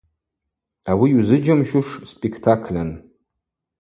Ауи 0.91 1.07
йузыджьамщуш 1.13 1.87
спектакльын. 2.11 2.89